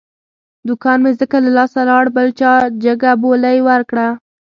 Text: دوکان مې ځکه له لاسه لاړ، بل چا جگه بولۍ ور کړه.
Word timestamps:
دوکان 0.67 0.97
مې 1.03 1.11
ځکه 1.19 1.37
له 1.45 1.51
لاسه 1.57 1.79
لاړ، 1.89 2.05
بل 2.15 2.27
چا 2.39 2.51
جگه 2.83 3.11
بولۍ 3.21 3.57
ور 3.67 3.81
کړه. 3.89 4.07